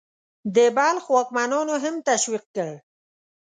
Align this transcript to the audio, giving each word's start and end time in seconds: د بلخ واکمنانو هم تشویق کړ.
د 0.55 0.57
بلخ 0.77 1.03
واکمنانو 1.15 1.75
هم 1.83 1.95
تشویق 2.09 2.43
کړ. 2.55 2.69